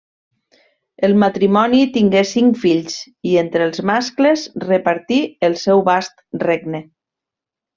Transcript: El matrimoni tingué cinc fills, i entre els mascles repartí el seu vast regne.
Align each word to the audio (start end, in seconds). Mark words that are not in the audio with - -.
El 1.07 1.11
matrimoni 1.23 1.81
tingué 1.97 2.23
cinc 2.31 2.57
fills, 2.63 2.97
i 3.33 3.37
entre 3.43 3.67
els 3.67 3.83
mascles 3.91 4.47
repartí 4.67 5.21
el 5.51 5.59
seu 5.69 5.85
vast 5.91 6.27
regne. 6.49 6.83